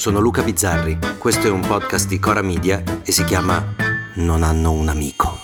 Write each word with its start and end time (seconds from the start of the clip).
sono 0.00 0.18
Luca 0.18 0.42
Bizzarri, 0.42 0.98
questo 1.18 1.46
è 1.46 1.50
un 1.50 1.60
podcast 1.60 2.08
di 2.08 2.18
Cora 2.18 2.40
Media 2.40 2.82
e 3.04 3.12
si 3.12 3.22
chiama 3.24 3.62
Non 4.14 4.42
hanno 4.42 4.72
un 4.72 4.88
amico. 4.88 5.36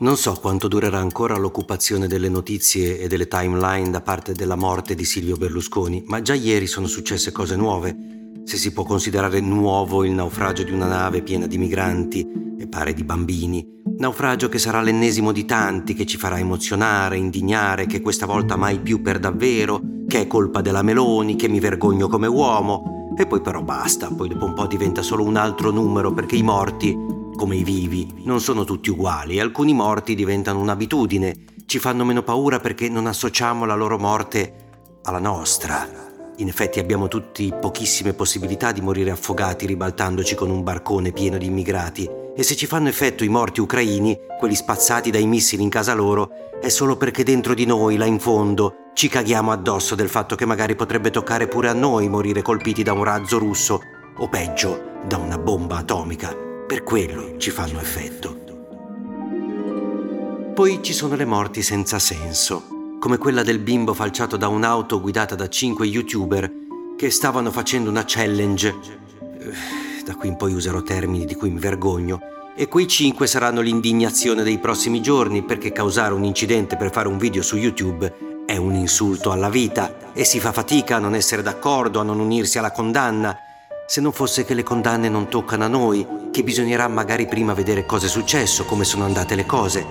Non 0.00 0.16
so 0.18 0.34
quanto 0.34 0.68
durerà 0.68 0.98
ancora 0.98 1.38
l'occupazione 1.38 2.06
delle 2.06 2.28
notizie 2.28 2.98
e 2.98 3.08
delle 3.08 3.28
timeline 3.28 3.88
da 3.88 4.02
parte 4.02 4.34
della 4.34 4.56
morte 4.56 4.94
di 4.94 5.06
Silvio 5.06 5.36
Berlusconi, 5.36 6.04
ma 6.08 6.20
già 6.20 6.34
ieri 6.34 6.66
sono 6.66 6.86
successe 6.86 7.32
cose 7.32 7.56
nuove. 7.56 7.96
Se 8.44 8.58
si 8.58 8.74
può 8.74 8.84
considerare 8.84 9.40
nuovo 9.40 10.04
il 10.04 10.12
naufragio 10.12 10.64
di 10.64 10.70
una 10.70 10.86
nave 10.86 11.22
piena 11.22 11.46
di 11.46 11.56
migranti 11.56 12.30
e 12.58 12.68
pare 12.68 12.92
di 12.92 13.04
bambini, 13.04 13.80
Naufragio 14.02 14.48
che 14.48 14.58
sarà 14.58 14.80
l'ennesimo 14.80 15.30
di 15.30 15.44
tanti 15.44 15.94
che 15.94 16.06
ci 16.06 16.16
farà 16.16 16.36
emozionare, 16.36 17.18
indignare, 17.18 17.86
che 17.86 18.00
questa 18.00 18.26
volta 18.26 18.56
mai 18.56 18.80
più 18.80 19.00
per 19.00 19.20
davvero, 19.20 19.80
che 20.08 20.22
è 20.22 20.26
colpa 20.26 20.60
della 20.60 20.82
Meloni, 20.82 21.36
che 21.36 21.46
mi 21.46 21.60
vergogno 21.60 22.08
come 22.08 22.26
uomo. 22.26 23.14
E 23.16 23.28
poi 23.28 23.40
però 23.40 23.62
basta, 23.62 24.08
poi 24.08 24.26
dopo 24.26 24.44
un 24.44 24.54
po' 24.54 24.66
diventa 24.66 25.02
solo 25.02 25.22
un 25.22 25.36
altro 25.36 25.70
numero 25.70 26.12
perché 26.12 26.34
i 26.34 26.42
morti, 26.42 26.98
come 27.36 27.54
i 27.54 27.62
vivi, 27.62 28.12
non 28.24 28.40
sono 28.40 28.64
tutti 28.64 28.90
uguali. 28.90 29.38
Alcuni 29.38 29.72
morti 29.72 30.16
diventano 30.16 30.58
un'abitudine, 30.58 31.36
ci 31.66 31.78
fanno 31.78 32.04
meno 32.04 32.24
paura 32.24 32.58
perché 32.58 32.88
non 32.88 33.06
associamo 33.06 33.64
la 33.66 33.76
loro 33.76 33.98
morte 33.98 34.98
alla 35.04 35.20
nostra. 35.20 35.88
In 36.38 36.48
effetti 36.48 36.80
abbiamo 36.80 37.06
tutti 37.06 37.54
pochissime 37.60 38.14
possibilità 38.14 38.72
di 38.72 38.80
morire 38.80 39.12
affogati 39.12 39.64
ribaltandoci 39.64 40.34
con 40.34 40.50
un 40.50 40.64
barcone 40.64 41.12
pieno 41.12 41.38
di 41.38 41.46
immigrati 41.46 42.21
e 42.34 42.42
se 42.42 42.56
ci 42.56 42.66
fanno 42.66 42.88
effetto 42.88 43.24
i 43.24 43.28
morti 43.28 43.60
ucraini, 43.60 44.18
quelli 44.38 44.54
spazzati 44.54 45.10
dai 45.10 45.26
missili 45.26 45.62
in 45.62 45.68
casa 45.68 45.94
loro, 45.94 46.30
è 46.60 46.68
solo 46.68 46.96
perché 46.96 47.24
dentro 47.24 47.54
di 47.54 47.66
noi, 47.66 47.96
là 47.96 48.06
in 48.06 48.18
fondo, 48.18 48.90
ci 48.94 49.08
caghiamo 49.08 49.50
addosso 49.50 49.94
del 49.94 50.08
fatto 50.08 50.34
che 50.34 50.46
magari 50.46 50.74
potrebbe 50.74 51.10
toccare 51.10 51.48
pure 51.48 51.68
a 51.68 51.74
noi 51.74 52.08
morire 52.08 52.42
colpiti 52.42 52.82
da 52.82 52.92
un 52.92 53.04
razzo 53.04 53.38
russo 53.38 53.80
o 54.16 54.28
peggio, 54.28 55.00
da 55.06 55.16
una 55.16 55.38
bomba 55.38 55.78
atomica. 55.78 56.34
Per 56.66 56.82
quello 56.82 57.36
ci 57.38 57.50
fanno 57.50 57.80
effetto. 57.80 58.40
Poi 60.54 60.80
ci 60.82 60.92
sono 60.92 61.16
le 61.16 61.24
morti 61.24 61.62
senza 61.62 61.98
senso, 61.98 62.96
come 62.98 63.18
quella 63.18 63.42
del 63.42 63.58
bimbo 63.58 63.94
falciato 63.94 64.36
da 64.36 64.48
un'auto 64.48 65.00
guidata 65.00 65.34
da 65.34 65.48
cinque 65.48 65.86
youtuber 65.86 66.50
che 66.96 67.10
stavano 67.10 67.50
facendo 67.50 67.90
una 67.90 68.04
challenge 68.06 68.74
da 70.04 70.14
qui 70.14 70.28
in 70.28 70.36
poi 70.36 70.52
userò 70.52 70.82
termini 70.82 71.24
di 71.24 71.34
cui 71.34 71.50
mi 71.50 71.58
vergogno, 71.58 72.20
e 72.54 72.68
quei 72.68 72.86
cinque 72.86 73.26
saranno 73.26 73.60
l'indignazione 73.60 74.42
dei 74.42 74.58
prossimi 74.58 75.00
giorni 75.00 75.42
perché 75.42 75.72
causare 75.72 76.12
un 76.12 76.24
incidente 76.24 76.76
per 76.76 76.92
fare 76.92 77.08
un 77.08 77.16
video 77.16 77.42
su 77.42 77.56
YouTube 77.56 78.30
è 78.44 78.56
un 78.56 78.74
insulto 78.74 79.30
alla 79.30 79.48
vita 79.48 80.12
e 80.12 80.24
si 80.24 80.38
fa 80.38 80.52
fatica 80.52 80.96
a 80.96 80.98
non 80.98 81.14
essere 81.14 81.42
d'accordo, 81.42 82.00
a 82.00 82.02
non 82.02 82.20
unirsi 82.20 82.58
alla 82.58 82.72
condanna. 82.72 83.36
Se 83.86 84.00
non 84.00 84.12
fosse 84.12 84.44
che 84.44 84.54
le 84.54 84.62
condanne 84.62 85.08
non 85.08 85.28
toccano 85.28 85.64
a 85.64 85.68
noi, 85.68 86.06
che 86.30 86.42
bisognerà 86.42 86.86
magari 86.88 87.26
prima 87.26 87.54
vedere 87.54 87.86
cosa 87.86 88.06
è 88.06 88.08
successo, 88.08 88.64
come 88.64 88.84
sono 88.84 89.04
andate 89.04 89.34
le 89.34 89.46
cose. 89.46 89.86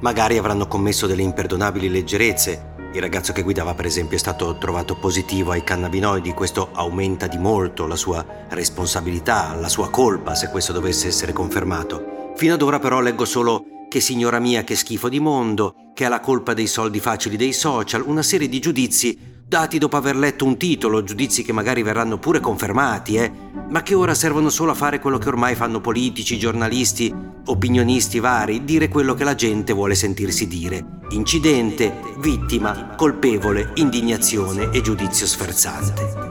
Magari 0.00 0.38
avranno 0.38 0.66
commesso 0.66 1.06
delle 1.06 1.22
imperdonabili 1.22 1.88
leggerezze, 1.88 2.69
il 2.92 3.00
ragazzo 3.00 3.32
che 3.32 3.42
guidava, 3.42 3.74
per 3.74 3.86
esempio, 3.86 4.16
è 4.16 4.20
stato 4.20 4.58
trovato 4.58 4.96
positivo 4.96 5.52
ai 5.52 5.62
cannabinoidi, 5.62 6.32
questo 6.32 6.70
aumenta 6.72 7.28
di 7.28 7.38
molto 7.38 7.86
la 7.86 7.94
sua 7.94 8.24
responsabilità, 8.48 9.54
la 9.54 9.68
sua 9.68 9.90
colpa, 9.90 10.34
se 10.34 10.48
questo 10.48 10.72
dovesse 10.72 11.06
essere 11.06 11.32
confermato. 11.32 12.32
Fino 12.34 12.54
ad 12.54 12.62
ora 12.62 12.80
però 12.80 13.00
leggo 13.00 13.24
solo 13.24 13.64
che 13.88 14.00
signora 14.00 14.40
mia 14.40 14.64
che 14.64 14.74
schifo 14.74 15.08
di 15.08 15.20
mondo, 15.20 15.74
che 15.94 16.04
ha 16.04 16.08
la 16.08 16.20
colpa 16.20 16.52
dei 16.52 16.66
soldi 16.66 16.98
facili 16.98 17.36
dei 17.36 17.52
social, 17.52 18.02
una 18.06 18.22
serie 18.22 18.48
di 18.48 18.58
giudizi 18.58 19.18
dati 19.46 19.78
dopo 19.78 19.96
aver 19.96 20.16
letto 20.16 20.44
un 20.44 20.56
titolo, 20.56 21.02
giudizi 21.02 21.42
che 21.42 21.52
magari 21.52 21.82
verranno 21.82 22.18
pure 22.18 22.40
confermati, 22.40 23.16
eh, 23.16 23.32
ma 23.68 23.82
che 23.82 23.94
ora 23.94 24.14
servono 24.14 24.48
solo 24.48 24.72
a 24.72 24.76
fare 24.76 25.00
quello 25.00 25.18
che 25.18 25.28
ormai 25.28 25.54
fanno 25.54 25.80
politici, 25.80 26.38
giornalisti, 26.38 27.12
opinionisti 27.46 28.20
vari, 28.20 28.64
dire 28.64 28.88
quello 28.88 29.14
che 29.14 29.24
la 29.24 29.34
gente 29.34 29.72
vuole 29.72 29.94
sentirsi 29.94 30.46
dire. 30.46 30.99
Incidente, 31.12 32.14
vittima, 32.18 32.94
colpevole, 32.94 33.72
indignazione 33.74 34.70
e 34.70 34.80
giudizio 34.80 35.26
sferzante. 35.26 36.28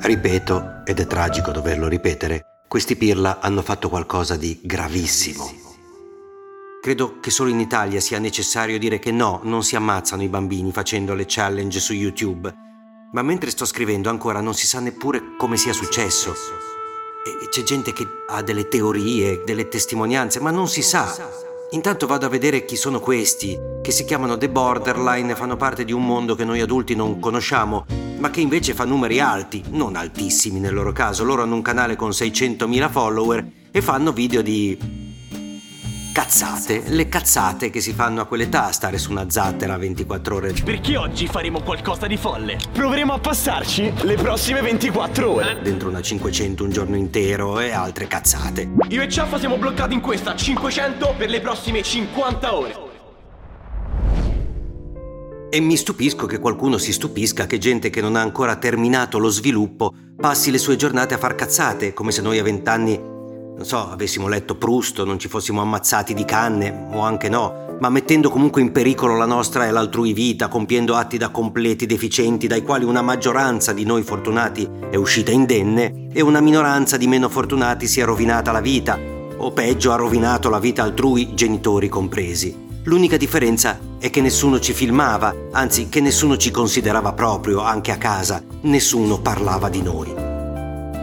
Ripeto, 0.00 0.82
ed 0.84 0.98
è 0.98 1.06
tragico 1.06 1.52
doverlo 1.52 1.86
ripetere, 1.86 2.62
questi 2.66 2.96
pirla 2.96 3.38
hanno 3.38 3.62
fatto 3.62 3.88
qualcosa 3.88 4.36
di 4.36 4.58
gravissimo. 4.60 5.48
Credo 6.82 7.20
che 7.20 7.30
solo 7.30 7.50
in 7.50 7.60
Italia 7.60 8.00
sia 8.00 8.18
necessario 8.18 8.76
dire 8.76 8.98
che 8.98 9.12
no, 9.12 9.40
non 9.44 9.62
si 9.62 9.76
ammazzano 9.76 10.24
i 10.24 10.28
bambini 10.28 10.72
facendo 10.72 11.14
le 11.14 11.26
challenge 11.28 11.78
su 11.78 11.92
YouTube. 11.92 12.52
Ma 13.12 13.22
mentre 13.22 13.50
sto 13.50 13.64
scrivendo 13.64 14.10
ancora 14.10 14.40
non 14.40 14.54
si 14.54 14.66
sa 14.66 14.80
neppure 14.80 15.36
come 15.38 15.56
sia 15.56 15.72
successo. 15.72 16.32
E 17.24 17.48
c'è 17.50 17.62
gente 17.62 17.92
che 17.92 18.04
ha 18.28 18.42
delle 18.42 18.66
teorie, 18.66 19.42
delle 19.44 19.68
testimonianze, 19.68 20.40
ma 20.40 20.50
non 20.50 20.66
si 20.66 20.82
sa. 20.82 21.45
Intanto 21.70 22.06
vado 22.06 22.26
a 22.26 22.28
vedere 22.28 22.64
chi 22.64 22.76
sono 22.76 23.00
questi, 23.00 23.58
che 23.82 23.90
si 23.90 24.04
chiamano 24.04 24.38
The 24.38 24.48
Borderline 24.48 25.34
fanno 25.34 25.56
parte 25.56 25.84
di 25.84 25.92
un 25.92 26.06
mondo 26.06 26.34
che 26.34 26.44
noi 26.44 26.60
adulti 26.60 26.94
non 26.94 27.18
conosciamo, 27.18 27.86
ma 28.18 28.30
che 28.30 28.40
invece 28.40 28.72
fa 28.72 28.84
numeri 28.84 29.20
alti, 29.20 29.64
non 29.70 29.96
altissimi 29.96 30.60
nel 30.60 30.74
loro 30.74 30.92
caso. 30.92 31.24
Loro 31.24 31.42
hanno 31.42 31.56
un 31.56 31.62
canale 31.62 31.96
con 31.96 32.10
600.000 32.10 32.90
follower 32.90 33.46
e 33.70 33.82
fanno 33.82 34.12
video 34.12 34.42
di 34.42 35.05
cazzate, 36.16 36.84
le 36.86 37.10
cazzate 37.10 37.68
che 37.68 37.82
si 37.82 37.92
fanno 37.92 38.22
a 38.22 38.24
quell'età, 38.24 38.72
stare 38.72 38.96
su 38.96 39.10
una 39.10 39.28
zattera 39.28 39.76
24 39.76 40.36
ore. 40.36 40.54
Perché 40.64 40.96
oggi 40.96 41.26
faremo 41.26 41.60
qualcosa 41.60 42.06
di 42.06 42.16
folle. 42.16 42.56
Proveremo 42.72 43.12
a 43.12 43.18
passarci 43.18 43.92
le 44.00 44.14
prossime 44.14 44.62
24 44.62 45.30
ore. 45.30 45.60
Dentro 45.60 45.90
una 45.90 46.00
500 46.00 46.64
un 46.64 46.70
giorno 46.70 46.96
intero 46.96 47.60
e 47.60 47.70
altre 47.70 48.06
cazzate. 48.06 48.66
Io 48.88 49.02
e 49.02 49.10
Ciaffa 49.10 49.38
siamo 49.38 49.58
bloccati 49.58 49.92
in 49.92 50.00
questa 50.00 50.34
500 50.34 51.16
per 51.18 51.28
le 51.28 51.42
prossime 51.42 51.82
50 51.82 52.54
ore. 52.54 52.76
E 55.50 55.60
mi 55.60 55.76
stupisco 55.76 56.24
che 56.24 56.38
qualcuno 56.38 56.78
si 56.78 56.94
stupisca 56.94 57.44
che 57.44 57.58
gente 57.58 57.90
che 57.90 58.00
non 58.00 58.16
ha 58.16 58.22
ancora 58.22 58.56
terminato 58.56 59.18
lo 59.18 59.28
sviluppo 59.28 59.92
passi 60.18 60.50
le 60.50 60.56
sue 60.56 60.76
giornate 60.76 61.12
a 61.12 61.18
far 61.18 61.34
cazzate, 61.34 61.92
come 61.92 62.10
se 62.10 62.22
noi 62.22 62.38
a 62.38 62.42
vent'anni 62.42 63.15
non 63.56 63.64
so, 63.64 63.90
avessimo 63.90 64.28
letto 64.28 64.54
Proust, 64.54 65.02
non 65.02 65.18
ci 65.18 65.28
fossimo 65.28 65.62
ammazzati 65.62 66.12
di 66.12 66.26
canne, 66.26 66.88
o 66.92 67.00
anche 67.00 67.30
no, 67.30 67.64
ma 67.80 67.88
mettendo 67.88 68.28
comunque 68.28 68.60
in 68.60 68.70
pericolo 68.70 69.16
la 69.16 69.24
nostra 69.24 69.66
e 69.66 69.70
l'altrui 69.70 70.12
vita, 70.12 70.48
compiendo 70.48 70.94
atti 70.94 71.16
da 71.16 71.30
completi 71.30 71.86
deficienti 71.86 72.46
dai 72.46 72.62
quali 72.62 72.84
una 72.84 73.00
maggioranza 73.00 73.72
di 73.72 73.84
noi 73.84 74.02
fortunati 74.02 74.68
è 74.90 74.96
uscita 74.96 75.30
indenne 75.30 76.08
e 76.12 76.20
una 76.20 76.40
minoranza 76.40 76.98
di 76.98 77.06
meno 77.06 77.30
fortunati 77.30 77.86
si 77.86 78.00
è 78.00 78.04
rovinata 78.04 78.52
la 78.52 78.60
vita, 78.60 78.98
o 79.38 79.50
peggio 79.52 79.90
ha 79.90 79.96
rovinato 79.96 80.50
la 80.50 80.58
vita 80.58 80.82
altrui, 80.82 81.34
genitori 81.34 81.88
compresi. 81.88 82.64
L'unica 82.84 83.16
differenza 83.16 83.78
è 83.98 84.10
che 84.10 84.20
nessuno 84.20 84.60
ci 84.60 84.74
filmava, 84.74 85.34
anzi 85.52 85.88
che 85.88 86.00
nessuno 86.02 86.36
ci 86.36 86.50
considerava 86.50 87.14
proprio, 87.14 87.62
anche 87.62 87.90
a 87.90 87.96
casa, 87.96 88.42
nessuno 88.62 89.18
parlava 89.18 89.70
di 89.70 89.80
noi. 89.80 90.14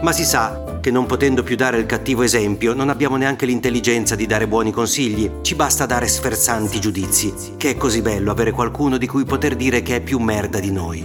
Ma 0.00 0.12
si 0.12 0.24
sa, 0.24 0.63
che 0.84 0.90
non 0.90 1.06
potendo 1.06 1.42
più 1.42 1.56
dare 1.56 1.78
il 1.78 1.86
cattivo 1.86 2.20
esempio, 2.20 2.74
non 2.74 2.90
abbiamo 2.90 3.16
neanche 3.16 3.46
l'intelligenza 3.46 4.14
di 4.14 4.26
dare 4.26 4.46
buoni 4.46 4.70
consigli, 4.70 5.40
ci 5.40 5.54
basta 5.54 5.86
dare 5.86 6.06
sferzanti 6.06 6.78
giudizi, 6.78 7.54
che 7.56 7.70
è 7.70 7.76
così 7.78 8.02
bello 8.02 8.30
avere 8.30 8.50
qualcuno 8.50 8.98
di 8.98 9.06
cui 9.06 9.24
poter 9.24 9.56
dire 9.56 9.80
che 9.80 9.96
è 9.96 10.02
più 10.02 10.18
merda 10.18 10.60
di 10.60 10.70
noi. 10.70 11.02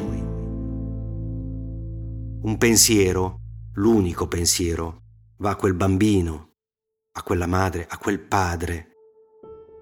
Un 2.42 2.58
pensiero, 2.58 3.40
l'unico 3.76 4.28
pensiero, 4.28 5.04
va 5.38 5.52
a 5.52 5.56
quel 5.56 5.76
bambino, 5.76 6.56
a 7.14 7.24
quella 7.24 7.48
madre, 7.48 7.86
a 7.88 7.98
quel 7.98 8.20
padre. 8.20 8.88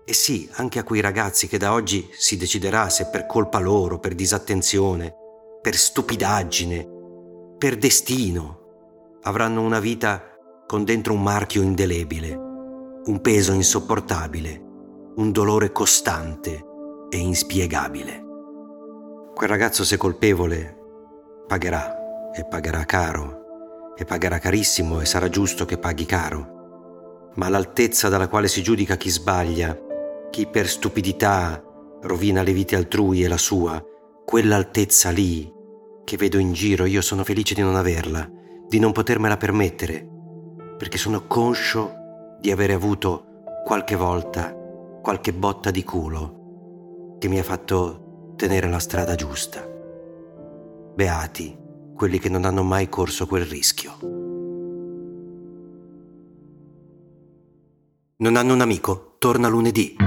E 0.05 0.13
sì, 0.13 0.47
anche 0.57 0.77
a 0.77 0.83
quei 0.83 1.01
ragazzi 1.01 1.47
che 1.47 1.57
da 1.57 1.73
oggi 1.73 2.07
si 2.11 2.37
deciderà 2.37 2.89
se 2.89 3.07
per 3.07 3.25
colpa 3.25 3.57
loro, 3.57 3.97
per 3.97 4.13
disattenzione, 4.13 5.11
per 5.59 5.75
stupidaggine, 5.75 6.87
per 7.57 7.77
destino, 7.77 8.65
avranno 9.27 9.61
una 9.61 9.81
vita 9.81 10.23
con 10.65 10.85
dentro 10.85 11.11
un 11.11 11.21
marchio 11.21 11.61
indelebile, 11.61 12.33
un 12.33 13.19
peso 13.21 13.51
insopportabile, 13.51 14.63
un 15.17 15.31
dolore 15.33 15.73
costante 15.73 16.63
e 17.09 17.17
inspiegabile. 17.17 18.23
Quel 19.35 19.49
ragazzo 19.49 19.83
se 19.83 19.97
colpevole 19.97 20.77
pagherà 21.45 22.31
e 22.33 22.45
pagherà 22.45 22.85
caro 22.85 23.93
e 23.97 24.05
pagherà 24.05 24.39
carissimo 24.39 25.01
e 25.01 25.05
sarà 25.05 25.27
giusto 25.27 25.65
che 25.65 25.77
paghi 25.77 26.05
caro. 26.05 27.31
Ma 27.35 27.49
l'altezza 27.49 28.07
dalla 28.07 28.29
quale 28.29 28.47
si 28.47 28.63
giudica 28.63 28.95
chi 28.95 29.09
sbaglia, 29.09 29.77
chi 30.29 30.47
per 30.47 30.69
stupidità 30.69 31.61
rovina 32.01 32.43
le 32.43 32.53
vite 32.53 32.77
altrui 32.77 33.23
e 33.23 33.27
la 33.27 33.37
sua, 33.37 33.83
quell'altezza 34.25 35.09
lì 35.09 35.53
che 36.05 36.15
vedo 36.15 36.37
in 36.37 36.53
giro 36.53 36.85
io 36.85 37.01
sono 37.01 37.25
felice 37.25 37.53
di 37.53 37.61
non 37.61 37.75
averla 37.75 38.35
di 38.67 38.79
non 38.79 38.91
potermela 38.91 39.37
permettere, 39.37 40.07
perché 40.77 40.97
sono 40.97 41.25
conscio 41.27 42.37
di 42.39 42.51
avere 42.51 42.73
avuto 42.73 43.25
qualche 43.65 43.95
volta 43.95 44.55
qualche 45.07 45.31
botta 45.31 45.71
di 45.71 45.85
culo 45.85 47.15
che 47.17 47.29
mi 47.29 47.39
ha 47.39 47.43
fatto 47.43 48.33
tenere 48.35 48.67
la 48.67 48.77
strada 48.77 49.15
giusta. 49.15 49.65
Beati 50.95 51.57
quelli 51.95 52.19
che 52.19 52.27
non 52.27 52.43
hanno 52.43 52.61
mai 52.61 52.89
corso 52.89 53.25
quel 53.25 53.45
rischio. 53.45 53.93
Non 58.17 58.35
hanno 58.35 58.53
un 58.53 58.59
amico? 58.59 59.15
Torna 59.17 59.47
lunedì. 59.47 60.06